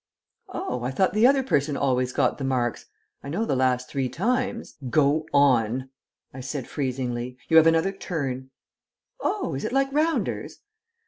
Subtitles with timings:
[0.49, 2.87] "Oh, I thought the other person always got the marks.
[3.21, 5.91] I know the last three times" "Go on,"
[6.33, 7.37] I said freezingly.
[7.49, 8.49] "You have another turn."
[9.19, 10.61] "Oh, is it like rounders?"